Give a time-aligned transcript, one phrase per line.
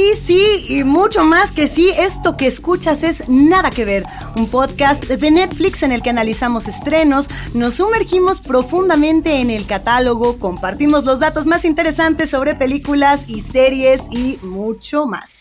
[0.00, 4.04] sí, sí, y mucho más que sí, esto que escuchas es Nada que ver,
[4.36, 10.38] un podcast de Netflix en el que analizamos estrenos, nos sumergimos profundamente en el catálogo,
[10.38, 15.40] compartimos los datos más interesantes sobre películas y series y mucho más.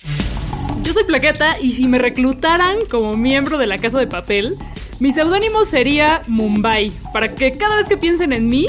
[0.84, 4.58] Yo soy Plaqueta y si me reclutaran como miembro de la Casa de Papel,
[5.00, 8.66] mi seudónimo sería Mumbai, para que cada vez que piensen en mí,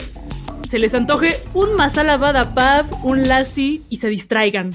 [0.69, 4.72] se les antoje un masala vada pav, un lassi y se distraigan.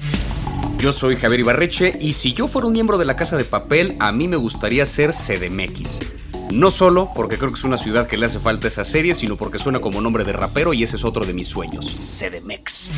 [0.86, 3.96] Yo soy Javier Ibarreche y si yo fuera un miembro de la Casa de Papel,
[3.98, 5.98] a mí me gustaría ser CDMX.
[6.52, 9.34] No solo porque creo que es una ciudad que le hace falta esa serie, sino
[9.34, 12.90] porque suena como nombre de rapero y ese es otro de mis sueños, CDMX.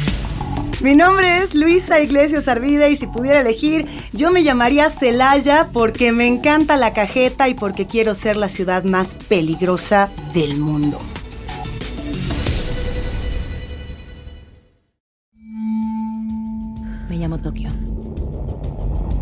[0.82, 6.12] Mi nombre es Luisa Iglesias Arvida y si pudiera elegir, yo me llamaría Celaya porque
[6.12, 11.00] me encanta la cajeta y porque quiero ser la ciudad más peligrosa del mundo.
[17.42, 17.70] Tokio.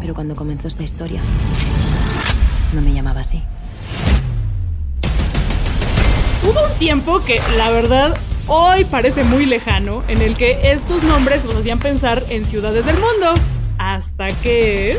[0.01, 1.21] Pero cuando comenzó esta historia,
[2.73, 3.43] no me llamaba así.
[6.43, 11.45] Hubo un tiempo que, la verdad, hoy parece muy lejano, en el que estos nombres
[11.45, 13.35] nos hacían pensar en ciudades del mundo.
[13.79, 14.99] Hasta que...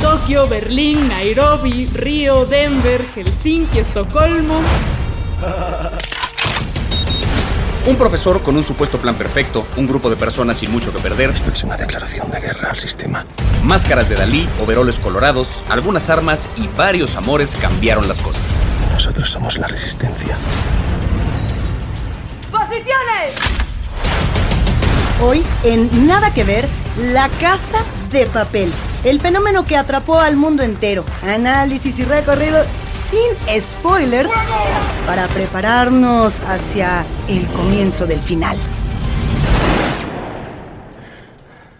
[0.00, 4.60] Tokio, Berlín, Nairobi, Río, Denver, Helsinki, Estocolmo.
[7.86, 11.30] Un profesor con un supuesto plan perfecto, un grupo de personas sin mucho que perder,
[11.30, 13.24] Esto es una declaración de guerra al sistema.
[13.62, 18.42] máscaras de Dalí, overoles colorados, algunas armas y varios amores cambiaron las cosas.
[18.92, 20.36] Nosotros somos la resistencia.
[25.22, 27.78] Hoy en Nada que ver, la casa
[28.10, 28.72] de papel.
[29.04, 31.04] El fenómeno que atrapó al mundo entero.
[31.22, 32.64] Análisis y recorrido
[33.10, 34.30] sin spoilers
[35.06, 38.56] para prepararnos hacia el comienzo del final.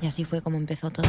[0.00, 1.08] Y así fue como empezó todo.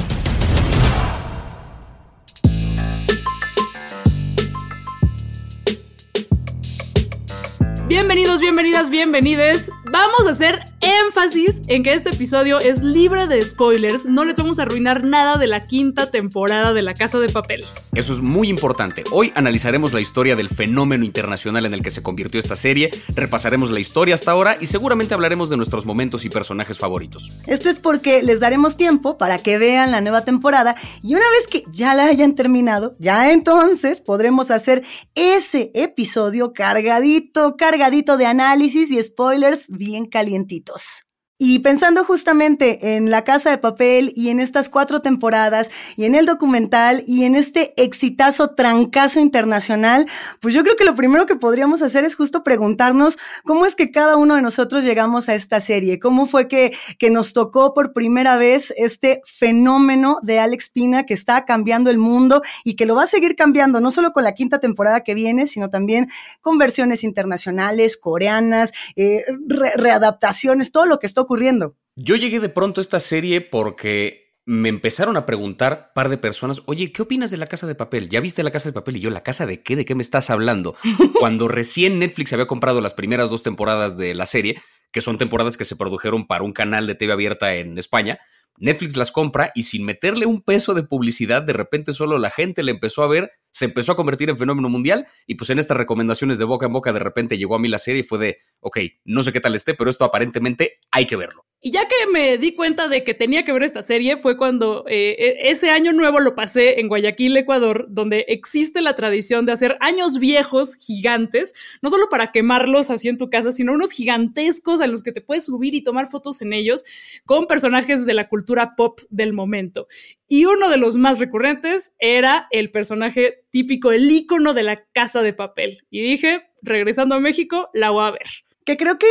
[7.88, 9.72] Bienvenidos, bienvenidas, bienvenides.
[9.91, 14.05] Vamos a hacer énfasis en que este episodio es libre de spoilers.
[14.05, 17.63] No les vamos a arruinar nada de la quinta temporada de La Casa de Papel.
[17.93, 19.03] Eso es muy importante.
[19.11, 23.71] Hoy analizaremos la historia del fenómeno internacional en el que se convirtió esta serie, repasaremos
[23.71, 27.44] la historia hasta ahora y seguramente hablaremos de nuestros momentos y personajes favoritos.
[27.47, 31.47] Esto es porque les daremos tiempo para que vean la nueva temporada y una vez
[31.47, 34.83] que ya la hayan terminado, ya entonces podremos hacer
[35.15, 40.76] ese episodio cargadito, cargadito de análisis y spoilers bien calientitos.
[40.77, 41.06] Adiós.
[41.40, 46.16] Y pensando justamente en La Casa de Papel y en estas cuatro temporadas y en
[46.16, 50.08] el documental y en este exitazo trancazo internacional,
[50.40, 53.92] pues yo creo que lo primero que podríamos hacer es justo preguntarnos cómo es que
[53.92, 57.94] cada uno de nosotros llegamos a esta serie, cómo fue que, que nos tocó por
[57.94, 62.96] primera vez este fenómeno de Alex Pina que está cambiando el mundo y que lo
[62.96, 66.09] va a seguir cambiando, no solo con la quinta temporada que viene, sino también
[66.42, 71.77] con versiones internacionales, coreanas, eh, re- readaptaciones, todo lo que está ocurriendo.
[71.95, 76.61] Yo llegué de pronto a esta serie porque me empezaron a preguntar par de personas,
[76.67, 78.07] oye, ¿qué opinas de la casa de papel?
[78.07, 78.95] ¿Ya viste la casa de papel?
[78.95, 79.75] Y yo, ¿la casa de qué?
[79.75, 80.75] ¿De qué me estás hablando?
[81.19, 84.57] Cuando recién Netflix había comprado las primeras dos temporadas de la serie,
[84.93, 88.19] que son temporadas que se produjeron para un canal de TV abierta en España,
[88.57, 92.63] Netflix las compra y sin meterle un peso de publicidad, de repente solo la gente
[92.63, 95.78] le empezó a ver, se empezó a convertir en fenómeno mundial y pues en estas
[95.78, 98.38] recomendaciones de boca en boca de repente llegó a mí la serie y fue de,
[98.59, 101.45] ok, no sé qué tal esté, pero esto aparentemente hay que verlo.
[101.59, 104.85] Y ya que me di cuenta de que tenía que ver esta serie fue cuando
[104.88, 109.53] eh, e- ese año nuevo lo pasé en Guayaquil, Ecuador, donde existe la tradición de
[109.53, 114.81] hacer años viejos gigantes, no solo para quemarlos así en tu casa, sino unos gigantescos
[114.81, 116.84] a los que te puedes subir y tomar fotos en ellos
[117.25, 119.88] con personajes de la cultura pop del momento.
[120.28, 125.22] Y uno de los más recurrentes era el personaje típico, el ícono de la casa
[125.22, 125.83] de papel.
[125.89, 128.27] Y dije, regresando a México, la voy a ver.
[128.66, 129.07] Que creo que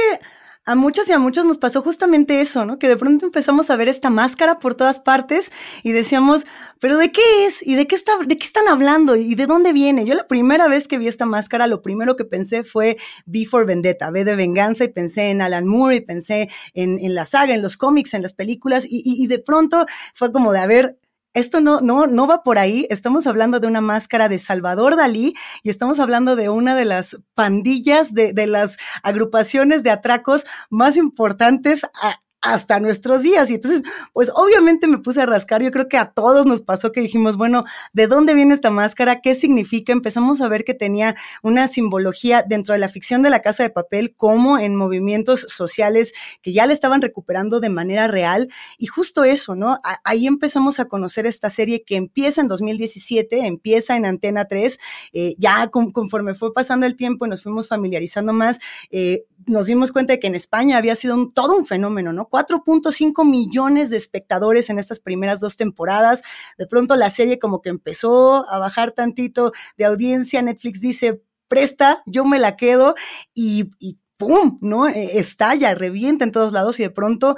[0.66, 2.78] a muchas y a muchos nos pasó justamente eso, ¿no?
[2.78, 5.52] Que de pronto empezamos a ver esta máscara por todas partes
[5.84, 6.44] y decíamos,
[6.80, 7.64] ¿pero de qué es?
[7.64, 9.14] ¿Y de qué, está, de están hablando?
[9.14, 10.04] ¿Y de dónde viene?
[10.04, 12.96] Yo la primera vez que vi esta máscara, lo primero que pensé fue
[13.26, 17.26] V for Vendetta, V de venganza, y pensé en Alan Moore, y pensé en, la
[17.26, 20.98] saga, en los cómics, en las películas, y de pronto fue como de, a ver,
[21.36, 22.86] esto no, no, no va por ahí.
[22.88, 27.18] Estamos hablando de una máscara de Salvador Dalí y estamos hablando de una de las
[27.34, 32.20] pandillas, de, de las agrupaciones de atracos más importantes a,
[32.52, 33.50] hasta nuestros días.
[33.50, 33.82] Y entonces,
[34.12, 35.62] pues obviamente me puse a rascar.
[35.62, 39.20] Yo creo que a todos nos pasó que dijimos, bueno, ¿de dónde viene esta máscara?
[39.20, 39.92] ¿Qué significa?
[39.92, 43.70] Empezamos a ver que tenía una simbología dentro de la ficción de la casa de
[43.70, 46.12] papel, como en movimientos sociales
[46.42, 48.48] que ya le estaban recuperando de manera real.
[48.78, 49.78] Y justo eso, ¿no?
[50.04, 54.78] ahí empezamos a conocer esta serie que empieza en 2017, empieza en Antena 3,
[55.12, 58.58] eh, ya conforme fue pasando el tiempo y nos fuimos familiarizando más,
[58.90, 62.28] eh, nos dimos cuenta de que en España había sido todo un fenómeno, ¿no?
[62.36, 66.22] 4.5 millones de espectadores en estas primeras dos temporadas.
[66.58, 70.42] De pronto la serie como que empezó a bajar tantito de audiencia.
[70.42, 72.94] Netflix dice, presta, yo me la quedo
[73.32, 74.58] y, y ¡pum!
[74.60, 74.86] ¿no?
[74.86, 77.36] E, estalla, revienta en todos lados y de pronto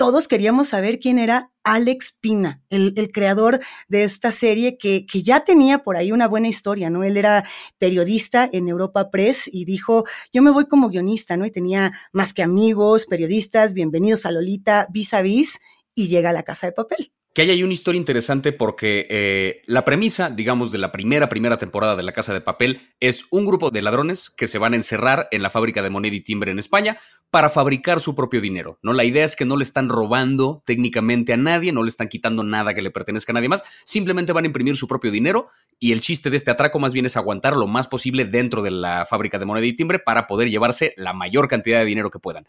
[0.00, 5.40] todos queríamos saber quién era Alex Pina, el, creador de esta serie que, que, ya
[5.40, 7.04] tenía por ahí una buena historia, ¿no?
[7.04, 7.44] Él era
[7.76, 11.44] periodista en Europa Press y dijo, yo me voy como guionista, ¿no?
[11.44, 15.60] Y tenía más que amigos, periodistas, bienvenidos a Lolita, vis a vis,
[15.94, 19.84] y llega a la casa de papel que hay una historia interesante porque eh, la
[19.84, 23.70] premisa, digamos, de la primera, primera temporada de La Casa de Papel es un grupo
[23.70, 26.58] de ladrones que se van a encerrar en la fábrica de moneda y timbre en
[26.58, 26.98] España
[27.30, 28.92] para fabricar su propio dinero, ¿no?
[28.92, 32.42] La idea es que no le están robando técnicamente a nadie, no le están quitando
[32.42, 35.46] nada que le pertenezca a nadie más, simplemente van a imprimir su propio dinero
[35.78, 38.72] y el chiste de este atraco más bien es aguantar lo más posible dentro de
[38.72, 42.18] la fábrica de moneda y timbre para poder llevarse la mayor cantidad de dinero que
[42.18, 42.46] puedan.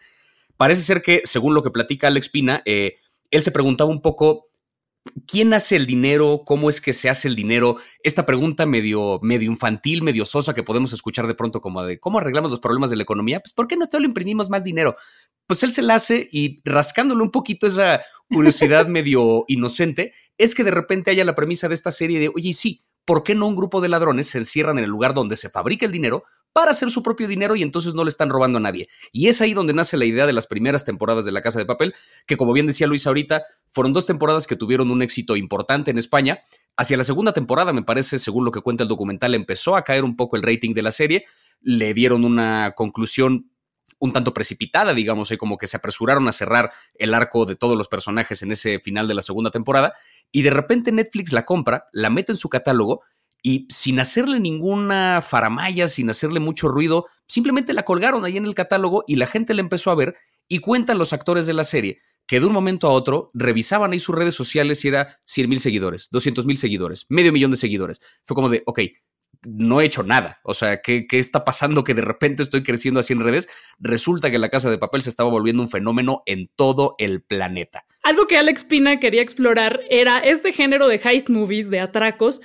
[0.58, 2.98] Parece ser que, según lo que platica Alex Pina, eh,
[3.30, 4.48] él se preguntaba un poco
[5.26, 6.44] ¿Quién hace el dinero?
[6.46, 7.78] ¿Cómo es que se hace el dinero?
[8.04, 12.20] Esta pregunta medio, medio infantil, medio sosa que podemos escuchar de pronto como de ¿cómo
[12.20, 13.40] arreglamos los problemas de la economía?
[13.40, 14.96] Pues ¿por qué no solo imprimimos más dinero?
[15.48, 20.64] Pues él se la hace y rascándole un poquito esa curiosidad medio inocente, es que
[20.64, 23.56] de repente haya la premisa de esta serie de, oye, sí, ¿por qué no un
[23.56, 26.92] grupo de ladrones se encierran en el lugar donde se fabrica el dinero para hacer
[26.92, 28.90] su propio dinero y entonces no le están robando a nadie.
[29.12, 31.66] Y es ahí donde nace la idea de las primeras temporadas de La Casa de
[31.66, 31.94] Papel,
[32.26, 35.98] que como bien decía Luis ahorita, fueron dos temporadas que tuvieron un éxito importante en
[35.98, 36.40] España.
[36.76, 40.04] Hacia la segunda temporada, me parece, según lo que cuenta el documental, empezó a caer
[40.04, 41.26] un poco el rating de la serie,
[41.62, 43.52] le dieron una conclusión
[44.02, 47.78] un tanto precipitada, digamos, y como que se apresuraron a cerrar el arco de todos
[47.78, 49.94] los personajes en ese final de la segunda temporada,
[50.32, 53.04] y de repente Netflix la compra, la mete en su catálogo,
[53.42, 58.56] y sin hacerle ninguna faramaya, sin hacerle mucho ruido, simplemente la colgaron ahí en el
[58.56, 60.16] catálogo y la gente la empezó a ver
[60.48, 64.00] y cuentan los actores de la serie que de un momento a otro revisaban ahí
[64.00, 68.00] sus redes sociales y era 100 mil seguidores, 200 mil seguidores, medio millón de seguidores.
[68.24, 68.80] Fue como de, ok,
[69.44, 70.40] no he hecho nada.
[70.44, 73.48] O sea, ¿qué, ¿qué, está pasando que de repente estoy creciendo así en redes?
[73.80, 77.86] Resulta que la casa de papel se estaba volviendo un fenómeno en todo el planeta.
[78.04, 82.42] Algo que Alex Pina quería explorar era este género de heist movies, de atracos,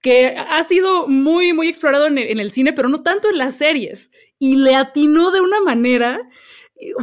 [0.00, 4.10] que ha sido muy, muy explorado en el, cine, pero no tanto en las series.
[4.38, 6.20] Y le atinó de una manera,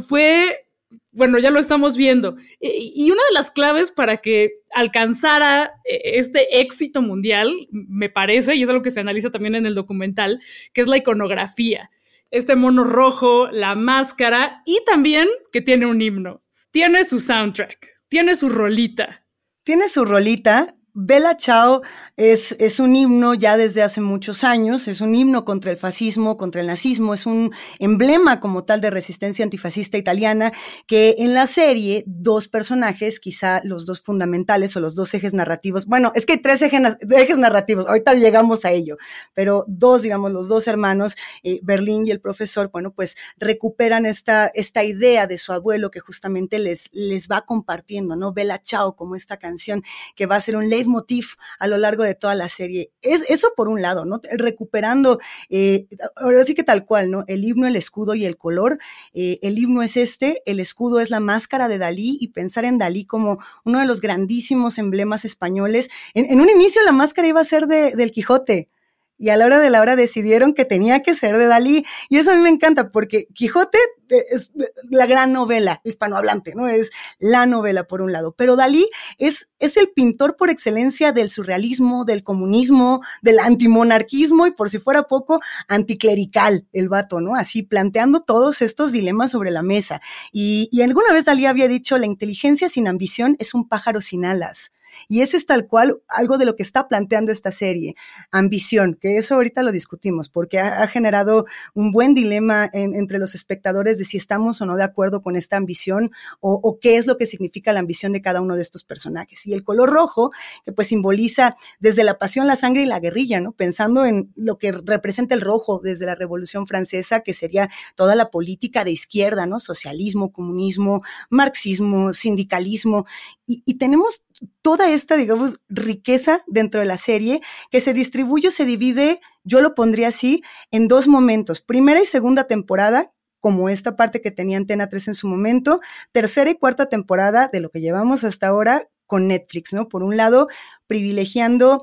[0.08, 0.68] fue,
[1.12, 2.38] bueno, ya lo estamos viendo.
[2.60, 8.64] Y una de las claves para que alcanzara e, este éxito mundial, me parece, y
[8.64, 10.42] es algo que se analiza también en el documental,
[10.74, 11.92] que es la iconografía.
[12.32, 16.42] Este mono rojo, la máscara y también que tiene un himno.
[16.72, 19.24] Tiene su soundtrack, tiene su rolita.
[19.64, 21.84] Tiene su rolita Bella Ciao
[22.16, 26.62] es, un himno ya desde hace muchos años, es un himno contra el fascismo, contra
[26.62, 30.52] el nazismo, es un emblema como tal de resistencia antifascista italiana,
[30.88, 35.86] que en la serie dos personajes, quizá los dos fundamentales o los dos ejes narrativos,
[35.86, 38.98] bueno, es que hay tres ejes, narrativos, ahorita llegamos a ello,
[39.36, 44.52] pero dos, digamos, los dos hermanos, eh, Berlín y el profesor, bueno, pues recuperan esta,
[44.84, 46.90] idea de su abuelo que justamente les,
[47.32, 48.34] va compartiendo, ¿no?
[48.34, 49.84] Bella Ciao como esta canción
[50.16, 52.92] que va a ser un motif a lo largo de toda la serie.
[53.02, 54.22] Es eso por un lado, ¿no?
[54.32, 57.24] Recuperando, eh, ahora sí que tal cual, ¿no?
[57.28, 58.80] El himno, el escudo y el color.
[59.14, 62.78] Eh, el himno es este, el escudo es la máscara de Dalí y pensar en
[62.78, 65.90] Dalí como uno de los grandísimos emblemas españoles.
[66.14, 68.70] En, un inicio la máscara iba a ser de, del Quijote
[69.18, 71.86] y a la hora de la hora decidieron que tenía que ser de Dalí.
[72.10, 74.52] Y eso a mí me encanta porque Quijote es
[74.90, 76.68] la gran novela hispanohablante, ¿no?
[76.68, 81.30] Es la novela por un lado, pero Dalí es, es el pintor por excelencia del
[81.30, 87.36] surrealismo, del comunismo, del antimonarquismo y por si fuera poco, anticlerical el vato, ¿no?
[87.36, 90.02] Así planteando todos estos dilemas sobre la mesa.
[90.32, 94.26] Y, y alguna vez Dalí había dicho, la inteligencia sin ambición es un pájaro sin
[94.26, 94.72] alas.
[95.08, 97.96] Y eso es tal cual algo de lo que está planteando esta serie.
[98.32, 103.98] Ambición, que eso ahorita lo discutimos, porque ha, generado un buen dilema entre los espectadores
[103.98, 107.26] de si estamos o no de acuerdo con esta ambición o, qué es lo que
[107.26, 109.46] significa la ambición de cada uno de estos personajes.
[109.48, 110.32] Y el color rojo,
[110.66, 113.52] que pues simboliza desde la pasión, la sangre y la guerrilla, ¿no?
[113.52, 118.30] Pensando en lo que representa el rojo desde la Revolución Francesa, que sería toda la
[118.30, 119.60] política de izquierda, ¿no?
[119.60, 123.06] Socialismo, comunismo, marxismo, sindicalismo.
[123.46, 124.24] Y tenemos
[124.62, 127.42] toda esta, digamos, riqueza dentro de la serie
[127.72, 131.62] que se distribuye, se divide, yo lo pondría así, en dos momentos.
[131.62, 135.80] Primera y segunda temporada, como esta parte que tenía Antena 3 en su momento,
[136.12, 139.88] tercera y cuarta temporada de lo que llevamos hasta ahora con Netflix, ¿no?
[139.88, 140.48] Por un lado,
[140.88, 141.82] privilegiando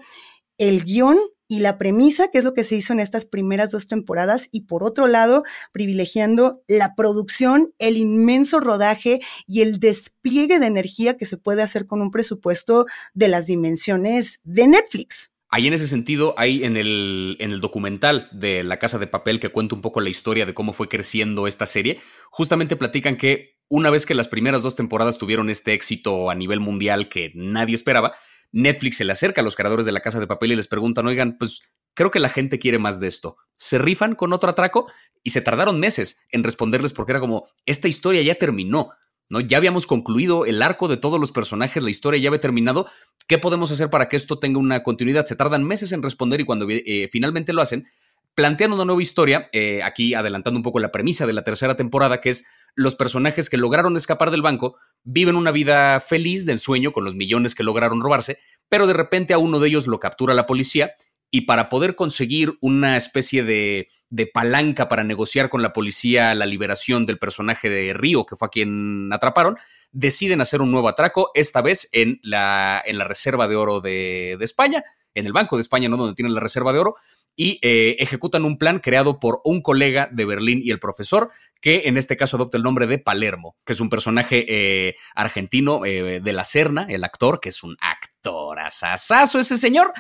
[0.59, 1.19] el guion
[1.55, 4.63] y la premisa, que es lo que se hizo en estas primeras dos temporadas, y
[4.63, 11.27] por otro lado, privilegiando la producción, el inmenso rodaje y el despliegue de energía que
[11.27, 15.33] se puede hacer con un presupuesto de las dimensiones de Netflix.
[15.49, 19.39] Ahí en ese sentido, hay en el, en el documental de La Casa de Papel
[19.39, 23.61] que cuenta un poco la historia de cómo fue creciendo esta serie, justamente platican que
[23.69, 27.77] una vez que las primeras dos temporadas tuvieron este éxito a nivel mundial que nadie
[27.77, 28.17] esperaba,
[28.55, 31.07] Netflix se le acerca a los creadores de la casa de papel y les preguntan,
[31.09, 31.61] oigan, pues
[31.93, 33.37] creo que la gente quiere más de esto.
[33.57, 34.87] Se rifan con otro atraco
[35.25, 38.91] y se tardaron meses en responderles porque era como, esta historia ya terminó,
[39.29, 39.41] ¿no?
[39.41, 42.87] Ya habíamos concluido el arco de todos los personajes, la historia ya había terminado.
[43.27, 45.27] ¿Qué podemos hacer para que esto tenga una continuidad?
[45.27, 47.89] Se tardan meses en responder y cuando eh, finalmente lo hacen,
[48.37, 52.21] plantean una nueva historia, eh, aquí adelantando un poco la premisa de la tercera temporada,
[52.21, 52.47] que es
[52.77, 57.15] los personajes que lograron escapar del banco viven una vida feliz del sueño con los
[57.15, 60.95] millones que lograron robarse, pero de repente a uno de ellos lo captura la policía
[61.31, 66.47] y para poder conseguir una especie de, de, palanca para negociar con la policía la
[66.47, 69.57] liberación del personaje de Río, que fue a quien atraparon,
[69.91, 74.37] deciden hacer un nuevo atraco, esta vez en la, en la Reserva de Oro de,
[74.39, 75.97] de España, en el Banco de España, ¿no?
[75.97, 76.97] Donde tienen la Reserva de Oro,
[77.37, 81.83] y eh, ejecutan un plan creado por un colega de Berlín y el profesor, que
[81.87, 86.21] en este caso adopta el nombre de Palermo, que es un personaje eh, argentino eh,
[86.21, 89.93] de la Serna, el actor, que es un actor asasazo ese señor,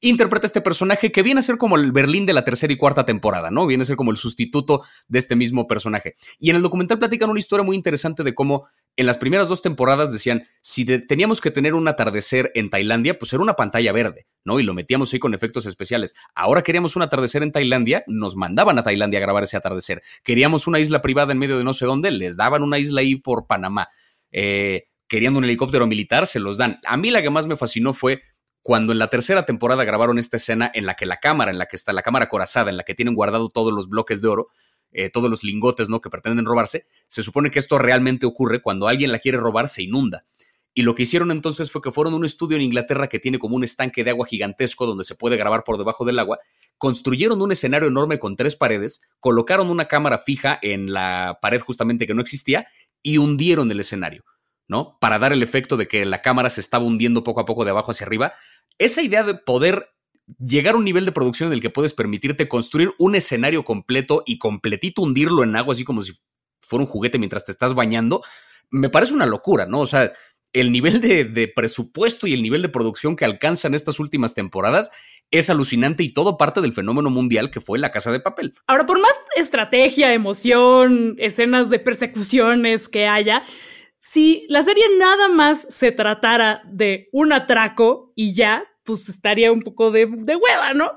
[0.00, 3.04] interpreta este personaje que viene a ser como el Berlín de la tercera y cuarta
[3.04, 3.66] temporada, ¿no?
[3.66, 6.16] Viene a ser como el sustituto de este mismo personaje.
[6.38, 8.66] Y en el documental platican una historia muy interesante de cómo
[8.96, 13.32] en las primeras dos temporadas decían, si teníamos que tener un atardecer en Tailandia, pues
[13.32, 14.58] era una pantalla verde, ¿no?
[14.58, 16.14] Y lo metíamos ahí con efectos especiales.
[16.34, 20.02] Ahora queríamos un atardecer en Tailandia, nos mandaban a Tailandia a grabar ese atardecer.
[20.22, 23.16] Queríamos una isla privada en medio de no sé dónde, les daban una isla ahí
[23.16, 23.88] por Panamá.
[24.32, 26.78] Eh, querían un helicóptero militar, se los dan.
[26.86, 28.22] A mí la que más me fascinó fue
[28.62, 31.66] cuando en la tercera temporada grabaron esta escena en la que la cámara, en la
[31.66, 34.48] que está la cámara corazada, en la que tienen guardado todos los bloques de oro,
[34.92, 36.00] eh, todos los lingotes, ¿no?
[36.00, 39.82] Que pretenden robarse, se supone que esto realmente ocurre cuando alguien la quiere robar, se
[39.82, 40.26] inunda.
[40.74, 43.38] Y lo que hicieron entonces fue que fueron a un estudio en Inglaterra que tiene
[43.38, 46.38] como un estanque de agua gigantesco donde se puede grabar por debajo del agua,
[46.78, 52.06] construyeron un escenario enorme con tres paredes, colocaron una cámara fija en la pared justamente
[52.06, 52.68] que no existía
[53.02, 54.24] y hundieron el escenario.
[54.70, 54.98] ¿no?
[55.00, 57.72] Para dar el efecto de que la cámara se estaba hundiendo poco a poco de
[57.72, 58.34] abajo hacia arriba.
[58.78, 59.88] Esa idea de poder
[60.38, 64.22] llegar a un nivel de producción en el que puedes permitirte construir un escenario completo
[64.26, 66.12] y completito hundirlo en agua, así como si
[66.60, 68.22] fuera un juguete mientras te estás bañando,
[68.70, 69.80] me parece una locura, ¿no?
[69.80, 70.12] O sea,
[70.52, 74.90] el nivel de, de, presupuesto y el nivel de producción que alcanzan estas últimas temporadas
[75.30, 78.54] es alucinante y todo parte del fenómeno mundial que fue la casa de papel.
[78.66, 83.44] Ahora, por más estrategia, emoción, escenas de persecuciones que haya,
[84.00, 89.60] si la serie nada más se tratara de un atraco y ya, pues estaría un
[89.60, 90.92] poco de, hueva, ¿no?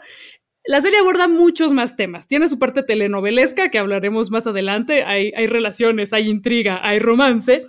[0.66, 2.30] La serie aborda muchos más temas.
[2.30, 5.04] Tiene su parte telenovelesca, que hablaremos más adelante.
[5.04, 7.66] Hay, hay, relaciones, hay intriga, hay romance,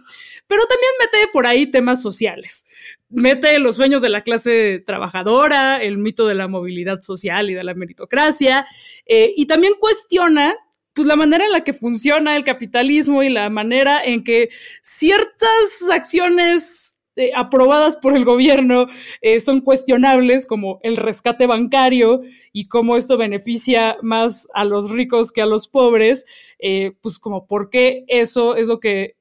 [0.47, 2.65] pero también mete por ahí temas sociales.
[3.09, 7.65] Mete los sueños de la clase trabajadora, el mito de la movilidad social y de
[7.65, 8.65] la meritocracia,
[9.05, 10.55] eh, y también cuestiona
[10.95, 14.49] pues la manera en la que funciona el capitalismo y la manera en que
[14.83, 16.85] ciertas acciones
[17.17, 18.87] eh, aprobadas por el gobierno
[19.21, 22.23] eh, son cuestionables, como el rescate bancario
[22.53, 26.27] y cómo esto beneficia más a los ricos que a los pobres,
[26.59, 29.17] eh, pues como por qué eso es lo que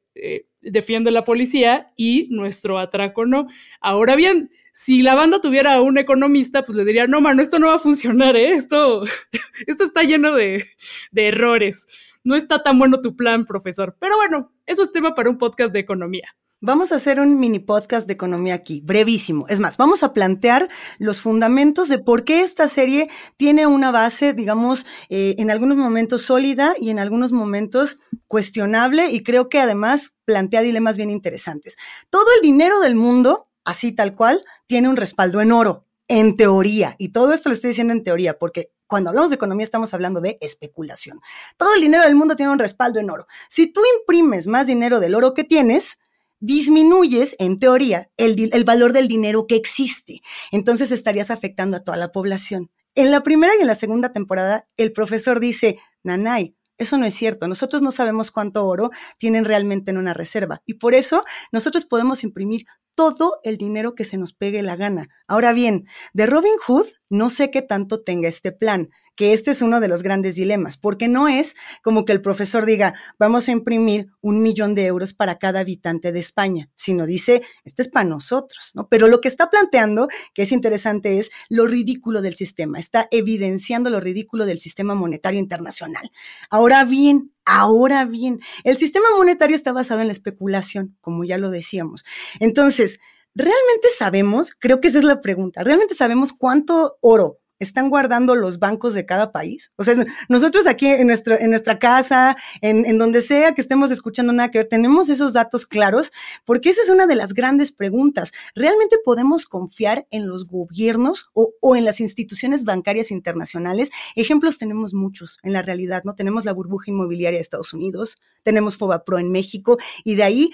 [0.61, 3.47] defiende la policía y nuestro atraco no.
[3.81, 7.67] Ahora bien, si la banda tuviera un economista, pues le diría, no, mano, esto no
[7.67, 8.53] va a funcionar, ¿eh?
[8.53, 9.03] esto,
[9.67, 10.65] esto está lleno de,
[11.11, 11.85] de errores.
[12.23, 13.95] No está tan bueno tu plan, profesor.
[13.99, 16.35] Pero bueno, eso es tema para un podcast de economía.
[16.65, 19.45] Vamos a hacer un mini podcast de economía aquí, brevísimo.
[19.49, 24.33] Es más, vamos a plantear los fundamentos de por qué esta serie tiene una base,
[24.33, 30.15] digamos, eh, en algunos momentos sólida y en algunos momentos cuestionable y creo que además
[30.23, 31.75] plantea dilemas bien interesantes.
[32.09, 36.95] Todo el dinero del mundo así tal cual, tiene un respaldo en oro, en teoría.
[36.97, 40.21] Y todo esto lo estoy diciendo en teoría, porque cuando hablamos de economía estamos hablando
[40.21, 41.19] de especulación.
[41.57, 43.27] Todo el dinero del mundo tiene un respaldo en oro.
[43.49, 45.97] Si tú imprimes más dinero del oro que tienes,
[46.39, 50.21] disminuyes, en teoría, el, valor del dinero que existe.
[50.51, 52.69] Entonces estarías afectando a toda la población.
[52.95, 57.13] En la primera y en la segunda temporada, el profesor dice, Nanay, eso no es
[57.13, 57.47] cierto.
[57.47, 60.61] Nosotros no sabemos cuánto oro tienen realmente en una reserva.
[60.65, 65.09] Y por eso nosotros podemos imprimir todo el dinero que se nos pegue la gana.
[65.27, 69.61] Ahora bien, de Robin Hood no sé qué tanto tenga este plan, que este es
[69.61, 73.51] uno de los grandes dilemas, porque no es como que el profesor diga, vamos a
[73.51, 78.05] imprimir un millón de euros para cada habitante de España, sino dice, esto es para
[78.05, 78.87] nosotros, ¿no?
[78.87, 83.89] Pero lo que está planteando, que es interesante, es lo ridículo del sistema, está evidenciando
[83.89, 86.11] lo ridículo del sistema monetario internacional.
[86.49, 91.49] Ahora bien, Ahora bien, el sistema monetario está basado en la especulación, como ya lo
[91.49, 92.05] decíamos.
[92.39, 92.99] Entonces,
[93.35, 94.53] ¿realmente sabemos?
[94.57, 95.61] Creo que esa es la pregunta.
[95.61, 99.71] ¿Realmente sabemos cuánto oro están guardando los bancos de cada país.
[99.75, 99.95] O sea,
[100.29, 104.51] nosotros aquí en, nuestro, en nuestra casa, en, en, donde sea que estemos escuchando nada
[104.51, 106.11] que ver, tenemos esos datos claros,
[106.45, 108.31] porque esa es una de las grandes preguntas.
[108.55, 113.89] ¿Realmente podemos confiar en los gobiernos o, o en las instituciones bancarias internacionales?
[114.15, 116.15] Ejemplos tenemos muchos en la realidad, ¿no?
[116.15, 120.51] Tenemos la burbuja inmobiliaria de Estados Unidos, tenemos Fobapro en México, y de ahí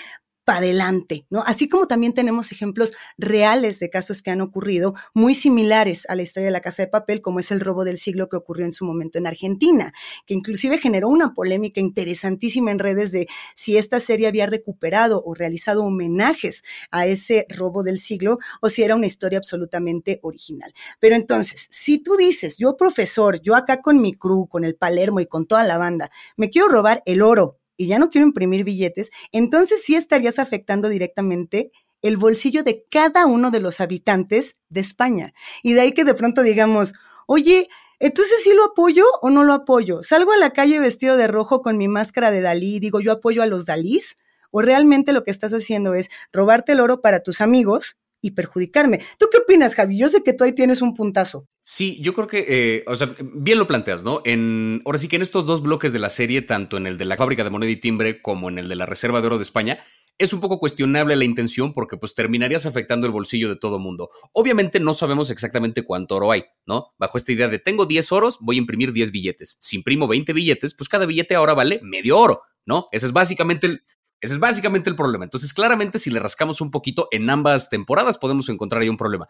[0.49, 1.43] adelante, ¿no?
[1.45, 6.23] Así como también tenemos ejemplos reales de casos que han ocurrido muy similares a la
[6.23, 8.73] historia de la Casa de Papel, como es el robo del siglo que ocurrió en
[8.73, 9.93] su momento en Argentina,
[10.25, 15.33] que inclusive generó una polémica interesantísima en redes de si esta serie había recuperado o
[15.33, 20.73] realizado homenajes a ese robo del siglo o si era una historia absolutamente original.
[20.99, 25.19] Pero entonces, si tú dices, yo profesor, yo acá con mi crew, con el Palermo
[25.19, 28.65] y con toda la banda, me quiero robar el oro y ya no quiero imprimir
[28.65, 31.71] billetes, entonces sí estarías afectando directamente
[32.01, 35.33] el bolsillo de cada uno de los habitantes de España.
[35.63, 36.93] Y de ahí que de pronto digamos,
[37.25, 37.69] oye,
[37.99, 40.03] entonces sí lo apoyo o no lo apoyo.
[40.03, 43.43] Salgo a la calle vestido de rojo con mi máscara de Dalí, digo, yo apoyo
[43.43, 44.17] a los Dalís,
[44.51, 49.01] o realmente lo que estás haciendo es robarte el oro para tus amigos y perjudicarme.
[49.17, 49.97] ¿Tú qué opinas, Javi?
[49.97, 51.47] Yo sé que tú ahí tienes un puntazo.
[51.63, 54.21] Sí, yo creo que, eh, o sea, bien lo planteas, ¿no?
[54.25, 57.05] En, ahora sí que en estos dos bloques de la serie, tanto en el de
[57.05, 59.43] la fábrica de moneda y timbre como en el de la Reserva de Oro de
[59.43, 59.79] España,
[60.19, 64.09] es un poco cuestionable la intención porque pues terminarías afectando el bolsillo de todo mundo.
[64.33, 66.93] Obviamente no sabemos exactamente cuánto oro hay, ¿no?
[66.99, 69.57] Bajo esta idea de tengo 10 oros, voy a imprimir 10 billetes.
[69.61, 72.89] Si imprimo 20 billetes, pues cada billete ahora vale medio oro, ¿no?
[72.91, 73.83] Ese es básicamente el,
[74.21, 75.23] ese es básicamente el problema.
[75.23, 79.27] Entonces, claramente, si le rascamos un poquito en ambas temporadas, podemos encontrar ahí un problema.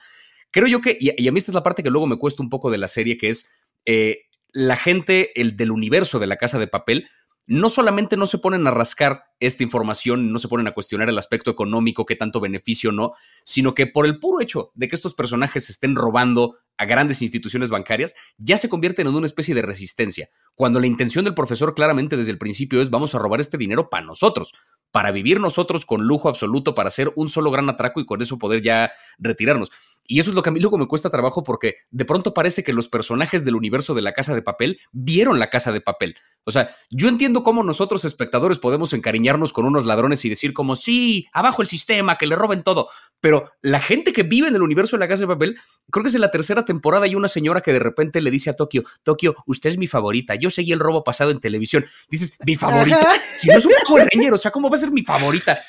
[0.52, 2.50] Creo yo que, y, a mí esta es la parte que luego me cuesta un
[2.50, 3.52] poco de la serie, que es
[3.86, 7.08] eh, la gente el del universo de la casa de papel,
[7.50, 11.18] no solamente no se ponen a rascar esta información, no se ponen a cuestionar el
[11.18, 15.16] aspecto económico, qué tanto beneficio no, sino que por el puro hecho de que estos
[15.16, 20.30] personajes estén robando a grandes instituciones bancarias, ya se convierten en una especie de resistencia,
[20.54, 23.90] cuando la intención del profesor claramente desde el principio es vamos a robar este dinero
[23.90, 24.54] para nosotros,
[24.92, 28.38] para vivir nosotros con lujo absoluto, para hacer un solo gran atraco y con eso
[28.38, 29.72] poder ya retirarnos.
[30.12, 32.64] Y eso es lo que a mí luego me cuesta trabajo porque de pronto parece
[32.64, 36.16] que los personajes del universo de la casa de papel vieron la casa de papel.
[36.46, 40.76] O sea, yo entiendo cómo nosotros espectadores podemos encariñarnos con unos ladrones y decir como,
[40.76, 42.90] sí, abajo el sistema, que le roben todo.
[43.22, 45.60] Pero la gente que vive en el universo de la casa de papel,
[45.92, 48.50] creo que es en la tercera temporada hay una señora que de repente le dice
[48.50, 51.86] a Tokio, Tokio, usted es mi favorita, yo seguí el robo pasado en televisión.
[52.10, 55.04] Dices, mi favorita, si no es un Power o sea, ¿cómo va a ser mi
[55.04, 55.60] favorita?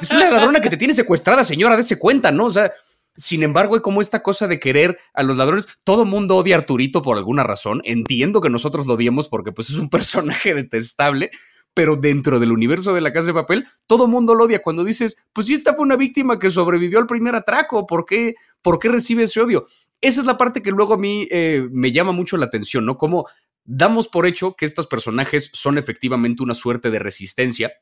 [0.00, 2.44] Es una ladrona que te tiene secuestrada, señora, dése cuenta, ¿no?
[2.44, 2.70] O sea,
[3.18, 5.66] sin embargo, hay como esta cosa de querer a los ladrones.
[5.82, 7.82] Todo mundo odia a Arturito por alguna razón.
[7.84, 11.32] Entiendo que nosotros lo odiemos porque pues, es un personaje detestable,
[11.74, 14.62] pero dentro del universo de la casa de papel, todo mundo lo odia.
[14.62, 18.36] Cuando dices, pues si esta fue una víctima que sobrevivió al primer atraco, ¿por qué,
[18.62, 19.66] por qué recibe ese odio?
[20.00, 22.96] Esa es la parte que luego a mí eh, me llama mucho la atención, ¿no?
[22.96, 23.26] Como
[23.64, 27.72] damos por hecho que estos personajes son efectivamente una suerte de resistencia,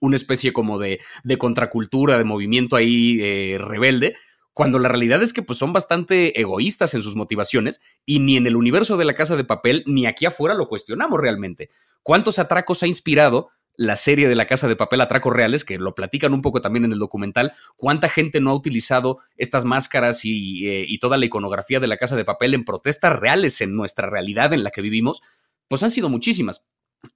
[0.00, 1.00] una especie como de,
[1.38, 4.16] contracultura, de movimiento ahí eh, rebelde,
[4.52, 8.46] cuando la realidad es que pues, son bastante egoístas en sus motivaciones y ni en
[8.46, 11.70] el universo de la casa de papel ni aquí afuera lo cuestionamos realmente.
[12.02, 15.94] ¿Cuántos atracos ha inspirado la serie de la casa de papel Atracos Reales, que lo
[15.94, 17.52] platican un poco también en el documental?
[17.76, 21.96] ¿Cuánta gente no ha utilizado estas máscaras y, eh, y toda la iconografía de la
[21.96, 25.22] casa de papel en protestas reales en nuestra realidad en la que vivimos?
[25.68, 26.66] Pues han sido muchísimas.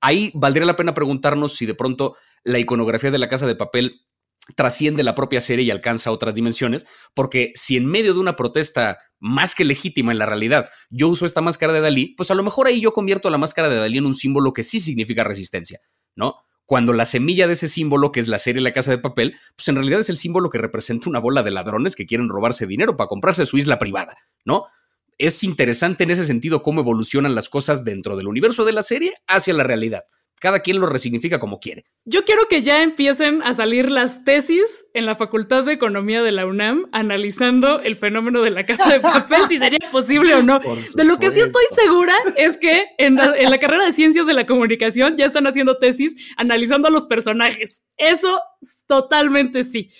[0.01, 4.06] Ahí valdría la pena preguntarnos si de pronto la iconografía de la casa de papel
[4.54, 8.98] trasciende la propia serie y alcanza otras dimensiones, porque si en medio de una protesta
[9.18, 12.42] más que legítima en la realidad yo uso esta máscara de Dalí, pues a lo
[12.42, 15.80] mejor ahí yo convierto la máscara de Dalí en un símbolo que sí significa resistencia,
[16.14, 16.37] ¿no?
[16.66, 19.68] cuando la semilla de ese símbolo, que es la serie La Casa de Papel, pues
[19.68, 22.96] en realidad es el símbolo que representa una bola de ladrones que quieren robarse dinero
[22.96, 24.64] para comprarse su isla privada, ¿no?
[25.16, 29.14] Es interesante en ese sentido cómo evolucionan las cosas dentro del universo de la serie
[29.28, 30.02] hacia la realidad
[30.40, 31.87] cada quien lo resignifica como quiere.
[32.05, 36.31] Yo quiero que ya empiecen a salir las tesis en la Facultad de Economía de
[36.31, 40.61] la UNAM analizando el fenómeno de la casa de papel, si sería posible o no.
[40.94, 44.46] De lo que sí estoy segura es que en la, carrera de Ciencias de la
[44.46, 47.83] Comunicación ya están haciendo tesis analizando a los personajes.
[47.96, 48.40] Eso
[48.87, 49.90] totalmente sí.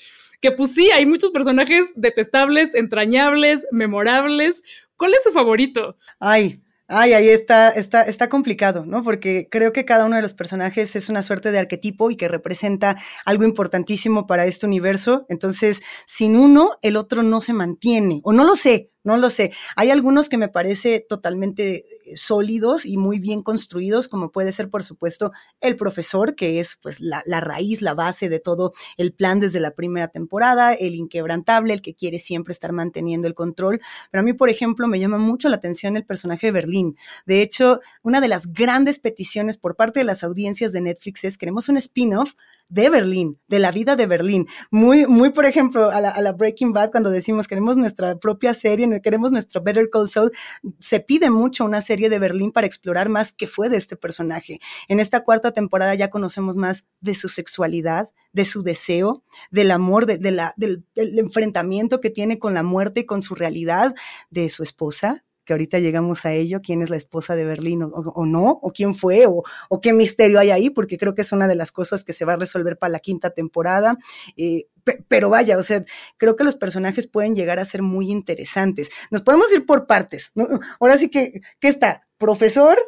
[0.41, 4.63] Que pues sí, hay muchos personajes detestables, entrañables, memorables.
[4.97, 5.97] ¿Cuál es su favorito?
[6.21, 9.03] Ay, Ay, ahí está, está, está complicado, ¿no?
[9.03, 12.29] Porque creo que cada uno de los personajes es una suerte de arquetipo y que
[12.29, 15.27] representa algo importantísimo para este universo.
[15.29, 18.21] Entonces, sin uno, el otro no se mantiene.
[18.23, 19.53] O no lo sé, no lo sé.
[19.77, 24.69] Hay algunos que me parece totalmente eh, sólidos y muy bien construidos, como puede ser,
[24.69, 29.13] por supuesto, el profesor, que es pues la, la, raíz, la base de todo el
[29.13, 33.81] plan desde la primera temporada, el inquebrantable, el que quiere siempre estar manteniendo el control.
[34.11, 36.97] Pero a mí, por ejemplo, me llama mucho la atención el personaje de Berlín.
[37.27, 41.39] De hecho, una de las grandes peticiones por parte de las audiencias de Netflix es
[41.39, 42.35] queremos un spin-off
[42.69, 44.47] de Berlín, de la vida de Berlín.
[44.71, 49.31] Muy, muy, por ejemplo, a la, Breaking Bad, cuando decimos queremos nuestra propia serie, queremos
[49.31, 50.33] nuestro Better Call Saul,
[50.81, 54.61] se pide mucho una serie de Berlín para explorar más qué fue de este personaje.
[54.89, 60.07] En esta cuarta temporada ya conocemos más de su sexualidad, de su deseo, del amor,
[60.07, 63.95] de, la, del, del enfrentamiento que tiene con la muerte y con su realidad,
[64.31, 68.27] de su esposa, que ahorita llegamos a ello, quién es la esposa de Berlín o,
[68.27, 69.45] no, o quién fue, o,
[69.81, 72.35] qué misterio hay ahí, porque creo que es una de las cosas que se va
[72.35, 73.97] a resolver para la quinta temporada.
[74.37, 74.67] Eh,
[75.09, 75.83] pero vaya, o sea,
[76.17, 78.91] creo que los personajes pueden llegar a ser muy interesantes.
[79.11, 80.33] Nos podemos ir por partes.
[80.79, 82.07] Ahora sí que, ¿qué está?
[82.19, 82.79] Profesor,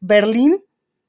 [0.00, 0.62] Berlín,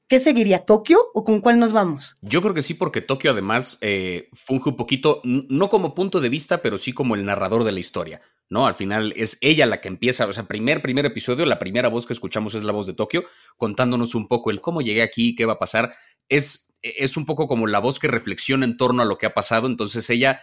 [0.08, 0.66] ¿Qué seguiría?
[0.66, 2.18] ¿Tokio o con cuál nos vamos?
[2.20, 6.28] Yo creo que sí, porque Tokio además eh, funge un poquito, no como punto de
[6.28, 8.20] vista, pero sí como el narrador de la historia.
[8.52, 8.66] ¿No?
[8.66, 12.04] Al final es ella la que empieza, o sea, primer, primer episodio, la primera voz
[12.04, 13.24] que escuchamos es la voz de Tokio,
[13.56, 15.94] contándonos un poco el cómo llegué aquí, qué va a pasar.
[16.28, 19.32] Es, es un poco como la voz que reflexiona en torno a lo que ha
[19.32, 20.42] pasado, entonces ella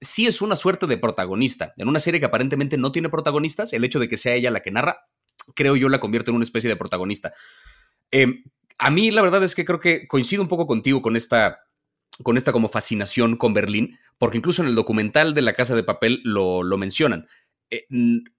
[0.00, 1.74] sí es una suerte de protagonista.
[1.76, 4.60] En una serie que aparentemente no tiene protagonistas, el hecho de que sea ella la
[4.60, 5.08] que narra,
[5.54, 7.34] creo yo la convierte en una especie de protagonista.
[8.10, 8.42] Em,
[8.78, 11.58] a mí la verdad es que creo que coincido un poco contigo con esta,
[12.22, 15.82] con esta como fascinación con Berlín, porque incluso en el documental de La Casa de
[15.82, 17.26] Papel lo, lo mencionan.
[17.70, 17.86] Eh,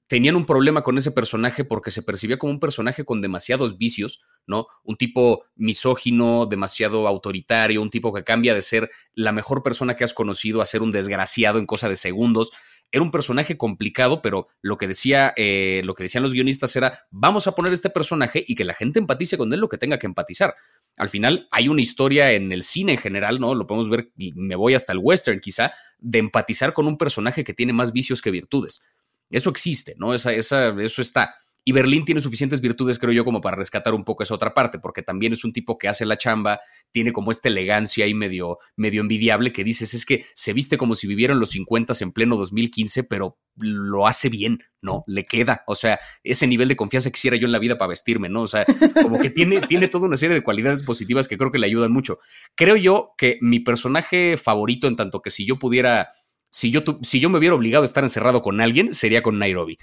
[0.07, 4.21] tenían un problema con ese personaje porque se percibía como un personaje con demasiados vicios,
[4.45, 4.67] ¿no?
[4.83, 10.03] Un tipo misógino, demasiado autoritario, un tipo que cambia de ser la mejor persona que
[10.03, 12.51] has conocido a ser un desgraciado en cosa de segundos.
[12.91, 17.05] Era un personaje complicado, pero lo que decía, eh, lo que decían los guionistas era:
[17.09, 19.97] vamos a poner este personaje y que la gente empatice con él lo que tenga
[19.97, 20.55] que empatizar.
[20.97, 23.55] Al final hay una historia en el cine en general, ¿no?
[23.55, 27.45] Lo podemos ver, y me voy hasta el western quizá, de empatizar con un personaje
[27.45, 28.81] que tiene más vicios que virtudes.
[29.31, 30.13] Eso existe, ¿no?
[30.13, 31.33] Esa, esa, eso está.
[31.63, 34.79] Y Berlín tiene suficientes virtudes, creo yo, como para rescatar un poco esa otra parte,
[34.79, 36.59] porque también es un tipo que hace la chamba,
[36.91, 40.95] tiene como esta elegancia ahí medio, medio envidiable que dices, es que se viste como
[40.95, 45.03] si viviera en los 50 en pleno 2015, pero lo hace bien, ¿no?
[45.05, 45.63] Le queda.
[45.67, 48.41] O sea, ese nivel de confianza quisiera yo en la vida para vestirme, ¿no?
[48.41, 48.65] O sea,
[48.99, 51.91] como que tiene, tiene toda una serie de cualidades positivas que creo que le ayudan
[51.91, 52.17] mucho.
[52.55, 56.09] Creo yo que mi personaje favorito, en tanto que si yo pudiera
[56.51, 59.77] si yo, si yo me hubiera obligado a estar encerrado con alguien, sería con Nairobi.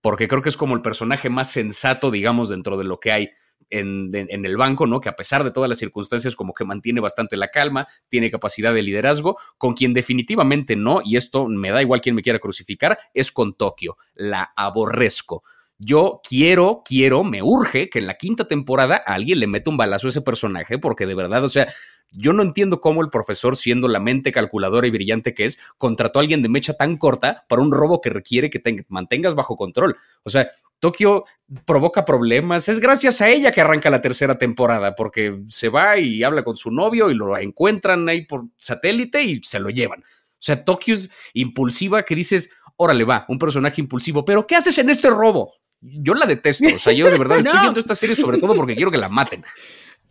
[0.00, 3.30] Porque creo que es como el personaje más sensato, digamos, dentro de lo que hay
[3.70, 5.00] en, en, el banco, ¿no?
[5.00, 8.72] Que a pesar de todas las circunstancias, como que mantiene bastante la calma, tiene capacidad
[8.72, 12.98] de liderazgo, con quien definitivamente no, y esto me da igual quien me quiera crucificar,
[13.12, 13.96] es con Tokio.
[14.14, 15.42] La aborrezco.
[15.78, 20.06] Yo quiero, quiero, me urge que en la quinta temporada alguien le meta un balazo
[20.06, 21.66] a ese personaje, porque de verdad, o sea,
[22.10, 26.18] yo no entiendo cómo el profesor, siendo la mente calculadora y brillante que es, contrató
[26.18, 29.56] a alguien de mecha tan corta para un robo que requiere que te mantengas bajo
[29.56, 29.96] control.
[30.22, 31.24] O sea, Tokio
[31.64, 32.68] provoca problemas.
[32.68, 36.56] Es gracias a ella que arranca la tercera temporada, porque se va y habla con
[36.56, 40.00] su novio y lo encuentran ahí por satélite y se lo llevan.
[40.00, 44.76] O sea, Tokio es impulsiva que dices, órale va, un personaje impulsivo, pero ¿qué haces
[44.78, 45.54] en este robo?
[45.80, 46.64] Yo la detesto.
[46.74, 49.08] O sea, yo de verdad estoy viendo esta serie sobre todo porque quiero que la
[49.08, 49.44] maten.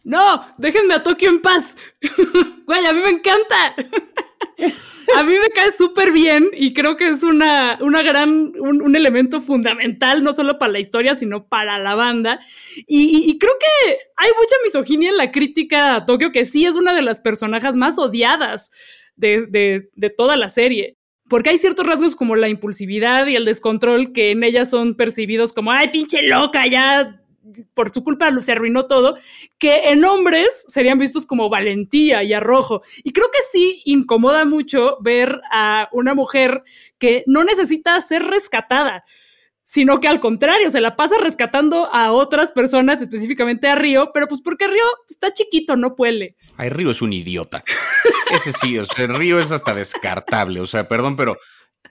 [0.05, 1.75] No, déjenme a Tokio en paz.
[2.65, 3.75] Güey, a mí me encanta.
[5.15, 9.41] a mí me cae súper bien y creo que es una, una gran, un, elemento
[9.41, 12.39] fundamental, no solo para la historia, sino para la banda.
[12.87, 16.95] Y, creo que hay mucha misoginia en la crítica a Tokio, que sí es una
[16.95, 18.71] de las personajes más odiadas
[19.15, 20.97] de, de, de toda la serie.
[21.27, 25.53] Porque hay ciertos rasgos como la impulsividad y el descontrol que en ella son percibidos
[25.53, 27.24] como, ay, pinche loca, ya
[27.73, 29.17] por su culpa se arruinó todo,
[29.57, 32.81] que en hombres serían vistos como valentía y arrojo.
[33.03, 36.63] Y creo que sí incomoda mucho ver a una mujer
[36.97, 39.03] que no necesita ser rescatada
[39.65, 44.27] sino que al contrario, se la pasa rescatando a otras personas, específicamente a Río, pero
[44.27, 46.35] pues porque Río está chiquito, no puede.
[46.55, 47.63] Ay, Río es un idiota.
[48.31, 51.37] Ese sí, o sea, Río es hasta descartable, o sea, perdón, pero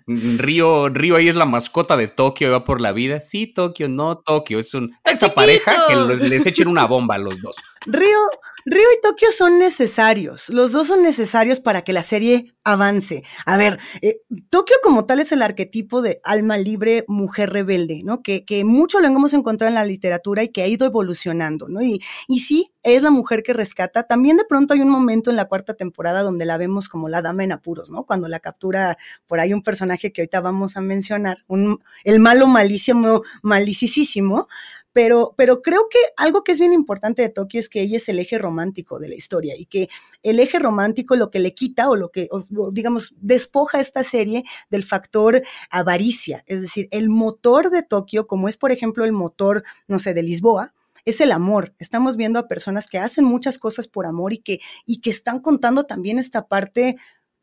[0.07, 3.21] Río, Río ahí es la mascota de Tokio, va por la vida.
[3.21, 4.59] Sí, Tokio, no Tokio.
[4.59, 5.97] Es un, esa pareja que
[6.29, 7.57] les echen una bomba a los dos.
[7.87, 8.19] Río,
[8.65, 10.49] Río y Tokio son necesarios.
[10.49, 13.23] Los dos son necesarios para que la serie avance.
[13.45, 14.21] A ver, eh,
[14.51, 18.23] Tokio como tal es el arquetipo de alma libre, mujer rebelde, ¿no?
[18.23, 21.83] Que, que mucho lo hemos encontrado en la literatura y que ha ido evolucionando, ¿no?
[21.83, 24.05] Y, y sí, es la mujer que rescata.
[24.05, 27.23] También de pronto hay un momento en la cuarta temporada donde la vemos como la
[27.23, 28.05] dama en apuros, ¿no?
[28.05, 32.47] Cuando la captura por ahí un personaje que ahorita vamos a mencionar, un, el malo
[32.47, 34.49] malísimo, malicísimo,
[34.95, 38.09] pero, pero creo que algo que es bien importante de Tokio es que ella es
[38.09, 39.91] el eje romántico de la historia y que
[40.23, 42.29] el eje romántico lo que le quita o lo que,
[42.73, 48.57] digamos, despoja esta serie del factor avaricia, es decir, el motor de Tokio, como es
[48.57, 50.73] por ejemplo el motor, no sé, de Lisboa,
[51.05, 51.75] es el amor.
[51.79, 55.41] Estamos viendo a personas que hacen muchas cosas por amor y que, y que están
[55.41, 56.97] contando también esta parte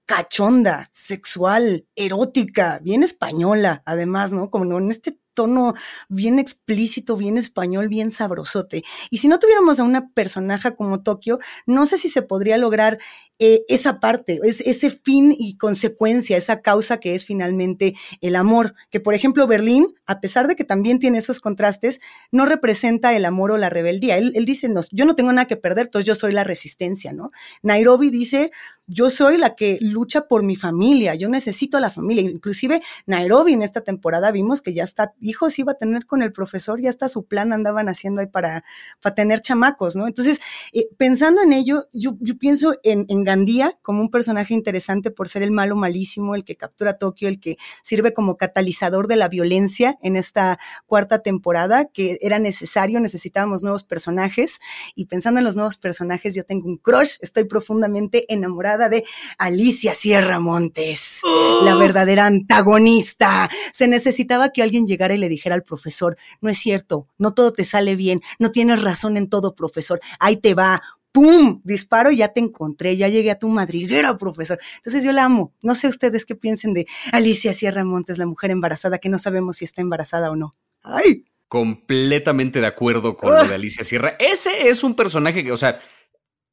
[0.06, 4.50] cachonda, sexual, erótica, bien española, además, ¿no?
[4.50, 5.74] Como en este tono
[6.10, 8.84] bien explícito, bien español, bien sabrosote.
[9.10, 13.00] Y si no tuviéramos a una personaje como Tokio, no sé si se podría lograr
[13.40, 18.76] eh, esa parte, ese fin y consecuencia, esa causa que es finalmente el amor.
[18.92, 23.26] Que por ejemplo Berlín, a pesar de que también tiene esos contrastes, no representa el
[23.26, 24.18] amor o la rebeldía.
[24.18, 27.14] Él, él dice, no, yo no tengo nada que perder, entonces yo soy la resistencia,
[27.14, 27.32] ¿no?
[27.64, 28.52] Nairobi dice,
[28.92, 32.24] yo soy la que lucha por mi familia, yo necesito a la familia.
[32.24, 36.32] Inclusive Nairobi en esta temporada vimos que ya está, hijos iba a tener con el
[36.32, 38.64] profesor, ya está su plan andaban haciendo ahí para,
[39.02, 40.08] para tener chamacos, ¿no?
[40.08, 40.40] Entonces,
[40.74, 45.30] eh, pensando en ello, yo, yo pienso en, en, Gandía como un personaje interesante por
[45.30, 49.28] ser el malo malísimo, el que captura Tokio, el que sirve como catalizador de la
[49.28, 54.60] violencia en esta cuarta temporada, que era necesario, necesitábamos nuevos personajes.
[54.96, 59.04] Y pensando en los nuevos personajes, yo tengo un crush, estoy profundamente enamorada de
[59.38, 61.22] Alicia Sierra Montes,
[61.64, 63.50] la verdadera antagonista.
[63.74, 67.54] Se necesitaba que alguien llegara y le dijera al profesor, no es cierto, no todo
[67.54, 71.62] te sale bien, no tienes razón en todo, profesor, ahí te va, ¡pum!
[71.64, 74.60] Disparo, ya te encontré, ya llegué a tu madriguera, profesor.
[74.78, 75.54] Entonces yo la amo.
[75.62, 79.58] No sé ustedes qué piensen de Alicia Sierra Montes, la mujer embarazada, que no sabemos
[79.58, 80.56] si está embarazada o no.
[80.84, 81.26] ¡Ay!
[81.48, 84.16] Completamente de acuerdo con lo de Alicia Sierra.
[84.20, 85.78] Ese es un personaje que, o sea,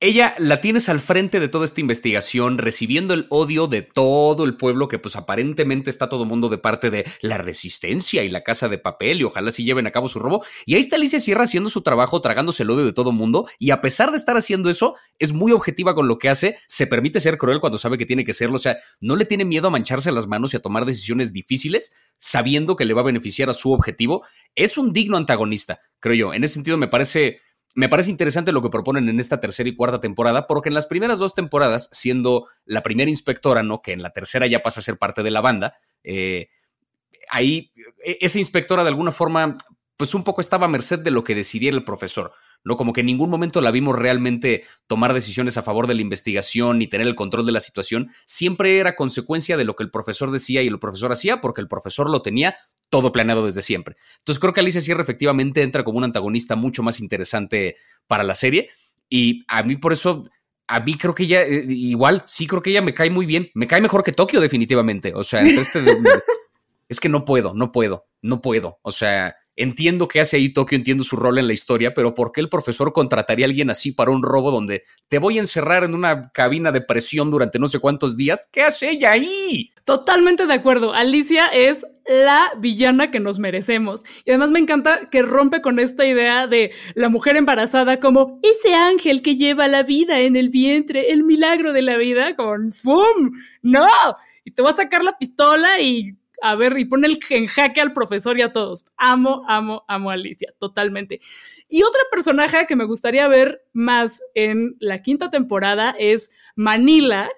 [0.00, 4.56] ella la tienes al frente de toda esta investigación, recibiendo el odio de todo el
[4.56, 8.68] pueblo, que pues aparentemente está todo mundo de parte de la resistencia y la casa
[8.68, 10.44] de papel, y ojalá sí lleven a cabo su robo.
[10.66, 13.72] Y ahí está Alicia Sierra haciendo su trabajo, tragándose el odio de todo mundo, y
[13.72, 17.20] a pesar de estar haciendo eso, es muy objetiva con lo que hace, se permite
[17.20, 19.70] ser cruel cuando sabe que tiene que serlo, o sea, no le tiene miedo a
[19.70, 23.54] mancharse las manos y a tomar decisiones difíciles, sabiendo que le va a beneficiar a
[23.54, 24.24] su objetivo.
[24.54, 26.34] Es un digno antagonista, creo yo.
[26.34, 27.40] En ese sentido me parece
[27.78, 30.86] me parece interesante lo que proponen en esta tercera y cuarta temporada, porque en las
[30.86, 33.82] primeras dos temporadas, siendo la primera inspectora, ¿no?
[33.82, 36.48] Que en la tercera ya pasa a ser parte de la banda, eh,
[37.30, 37.70] ahí
[38.04, 39.56] e, esa inspectora de alguna forma,
[39.96, 42.32] pues un poco estaba a merced de lo que decidiera el profesor.
[42.64, 42.76] ¿No?
[42.76, 46.78] Como que en ningún momento la vimos realmente tomar decisiones a favor de la investigación
[46.78, 48.10] ni tener el control de la situación.
[48.26, 51.68] Siempre era consecuencia de lo que el profesor decía y el profesor hacía, porque el
[51.68, 52.56] profesor lo tenía
[52.90, 53.96] todo planeado desde siempre.
[54.18, 58.34] Entonces creo que Alicia Sierra efectivamente entra como un antagonista mucho más interesante para la
[58.34, 58.70] serie.
[59.08, 60.28] Y a mí por eso,
[60.66, 63.50] a mí creo que ella, eh, igual, sí creo que ella me cae muy bien.
[63.54, 65.12] Me cae mejor que Tokio definitivamente.
[65.14, 65.80] O sea, este
[66.88, 68.78] es que no puedo, no puedo, no puedo.
[68.82, 72.30] O sea, Entiendo que hace ahí Tokio, entiendo su rol en la historia, pero ¿por
[72.30, 75.82] qué el profesor contrataría a alguien así para un robo donde te voy a encerrar
[75.82, 78.48] en una cabina de presión durante no sé cuántos días?
[78.52, 79.72] ¿Qué hace ella ahí?
[79.84, 80.94] Totalmente de acuerdo.
[80.94, 84.04] Alicia es la villana que nos merecemos.
[84.24, 88.74] Y además me encanta que rompe con esta idea de la mujer embarazada como ese
[88.74, 93.32] ángel que lleva la vida en el vientre, el milagro de la vida, con ¡fum!
[93.62, 93.88] ¡No!
[94.44, 97.80] Y te va a sacar la pistola y a ver, y pone el en jaque
[97.80, 98.84] al profesor y a todos.
[98.96, 101.20] Amo, amo, amo a Alicia, totalmente.
[101.68, 107.30] Y otra personaje que me gustaría ver más en la quinta temporada es Manila,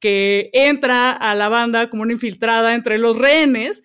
[0.00, 3.84] que entra a la banda como una infiltrada entre los rehenes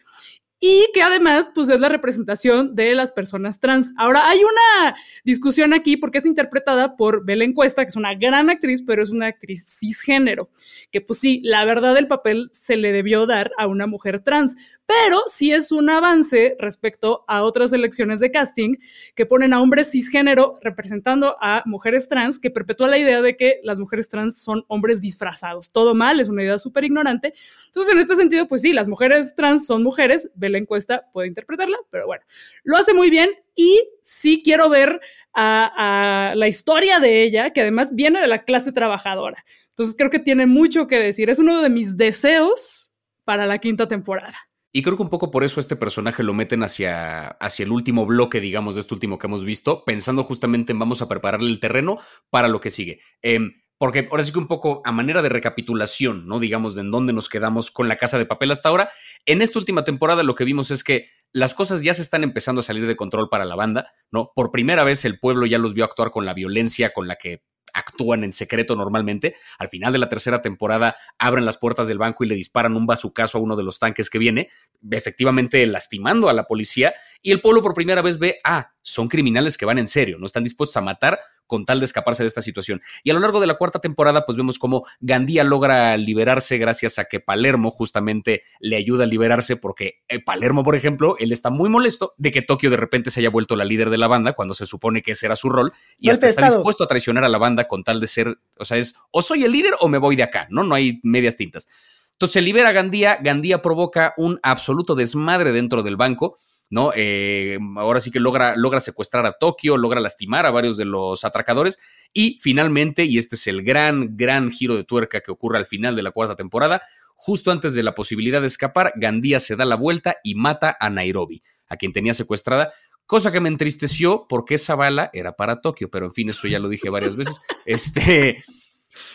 [0.59, 3.93] y que además pues es la representación de las personas trans.
[3.97, 8.49] Ahora hay una discusión aquí porque es interpretada por Belén Cuesta, que es una gran
[8.49, 10.49] actriz, pero es una actriz cisgénero,
[10.91, 14.79] que pues sí, la verdad el papel se le debió dar a una mujer trans,
[14.85, 18.77] pero sí es un avance respecto a otras elecciones de casting
[19.15, 23.59] que ponen a hombres cisgénero representando a mujeres trans, que perpetúa la idea de que
[23.63, 25.71] las mujeres trans son hombres disfrazados.
[25.71, 27.33] Todo mal, es una idea súper ignorante.
[27.67, 31.77] Entonces, en este sentido, pues sí, las mujeres trans son mujeres, la encuesta puede interpretarla,
[31.89, 32.23] pero bueno,
[32.63, 34.99] lo hace muy bien y sí quiero ver
[35.33, 39.43] a, la historia de ella, que además viene de la clase trabajadora.
[39.69, 41.29] Entonces creo que tiene mucho que decir.
[41.29, 42.91] Es uno de mis deseos
[43.23, 44.35] para la quinta temporada.
[44.71, 48.05] Y creo que un poco por eso este personaje lo meten hacia, hacia el último
[48.05, 51.59] bloque, digamos, de este último que hemos visto, pensando justamente en vamos a prepararle el
[51.59, 52.99] terreno para lo que sigue.
[53.21, 56.39] Em, porque ahora sí que un poco a manera de recapitulación, ¿no?
[56.39, 58.89] Digamos, de en dónde nos quedamos con la casa de papel hasta ahora.
[59.25, 62.61] En esta última temporada lo que vimos es que las cosas ya se están empezando
[62.61, 64.31] a salir de control para la banda, ¿no?
[64.35, 67.43] Por primera vez el pueblo ya los vio actuar con la violencia con la que
[67.73, 69.35] actúan en secreto normalmente.
[69.59, 72.87] Al final de la tercera temporada abren las puertas del banco y le disparan un
[72.87, 74.49] bazucazo a uno de los tanques que viene,
[74.89, 76.93] efectivamente lastimando a la policía.
[77.21, 80.25] Y el pueblo por primera vez ve, ah, son criminales que van en serio, no
[80.25, 82.81] están dispuestos a matar con tal de escaparse de esta situación.
[83.03, 86.97] Y a lo largo de la cuarta temporada, pues vemos cómo Gandía logra liberarse gracias
[86.97, 91.49] a que Palermo justamente le ayuda a liberarse, porque eh, Palermo, por ejemplo, él está
[91.49, 94.33] muy molesto de que Tokio de repente se haya vuelto la líder de la banda
[94.33, 97.29] cuando se supone que ese era su rol y hasta está dispuesto a traicionar a
[97.29, 99.97] la banda con tal de ser, o sea, es o soy el líder o me
[99.97, 100.63] voy de acá, ¿no?
[100.63, 101.67] No hay medias tintas.
[102.13, 106.91] Entonces se libera Gandía, Gandía provoca un absoluto desmadre dentro del banco ¿no?
[106.95, 111.23] Eh, ahora sí que logra, logra secuestrar a Tokio, logra lastimar a varios de los
[111.23, 111.79] atracadores
[112.13, 115.95] y finalmente, y este es el gran, gran giro de tuerca que ocurre al final
[115.95, 116.81] de la cuarta temporada,
[117.15, 120.89] justo antes de la posibilidad de escapar, Gandía se da la vuelta y mata a
[120.89, 122.73] Nairobi, a quien tenía secuestrada,
[123.05, 126.59] cosa que me entristeció porque esa bala era para Tokio, pero en fin, eso ya
[126.59, 127.39] lo dije varias veces.
[127.65, 128.43] Este,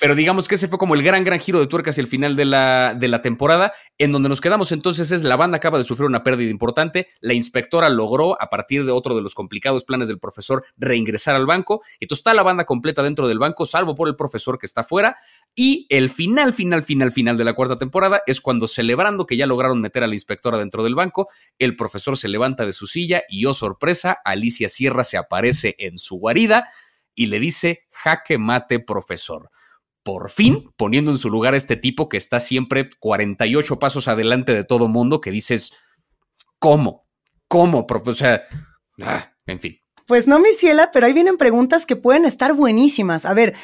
[0.03, 2.35] pero digamos que ese fue como el gran, gran giro de tuerca hacia el final
[2.35, 3.73] de la, de la temporada.
[3.99, 7.09] En donde nos quedamos entonces es la banda acaba de sufrir una pérdida importante.
[7.21, 11.47] La inspectora logró, a partir de otro de los complicados planes del profesor, reingresar al
[11.47, 11.83] banco.
[12.01, 15.17] Entonces está la banda completa dentro del banco, salvo por el profesor que está fuera.
[15.55, 19.47] Y el final, final, final, final de la cuarta temporada es cuando, celebrando que ya
[19.47, 23.23] lograron meter a la inspectora dentro del banco, el profesor se levanta de su silla
[23.29, 26.71] y, oh sorpresa, Alicia Sierra se aparece en su guarida
[27.15, 29.51] y le dice: jaque mate, profesor
[30.03, 34.55] por fin poniendo en su lugar a este tipo que está siempre 48 pasos adelante
[34.55, 35.73] de todo mundo, que dices,
[36.59, 37.07] ¿cómo?
[37.49, 37.87] ¿Cómo?
[37.89, 38.43] O sea,
[39.03, 39.79] ah, en fin.
[40.07, 43.25] Pues no, mi ciela, pero ahí vienen preguntas que pueden estar buenísimas.
[43.25, 43.55] A ver,